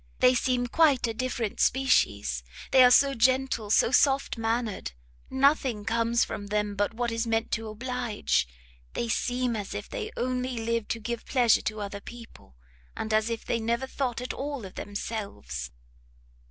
[0.19, 2.41] they seem quite a different species!
[2.71, 4.93] they are so gentle, so soft mannered!
[5.29, 8.47] nothing comes from them but what is meant to oblige!
[8.93, 12.55] they seem as if they only lived to give pleasure to other people,
[12.97, 15.69] and as if they never thought at all of themselves!"